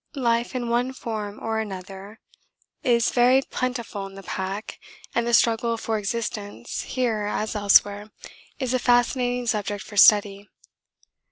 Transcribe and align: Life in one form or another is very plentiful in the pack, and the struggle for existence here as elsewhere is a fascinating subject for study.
Life 0.15 0.55
in 0.55 0.67
one 0.67 0.93
form 0.93 1.37
or 1.39 1.59
another 1.59 2.19
is 2.81 3.11
very 3.11 3.43
plentiful 3.43 4.07
in 4.07 4.15
the 4.15 4.23
pack, 4.23 4.79
and 5.13 5.27
the 5.27 5.33
struggle 5.35 5.77
for 5.77 5.99
existence 5.99 6.81
here 6.81 7.27
as 7.29 7.55
elsewhere 7.55 8.09
is 8.57 8.73
a 8.73 8.79
fascinating 8.79 9.45
subject 9.45 9.83
for 9.83 9.97
study. 9.97 10.49